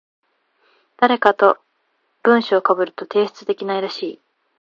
[0.97, 1.59] 誰かと
[2.23, 4.19] 文章被ると提出できないらしい。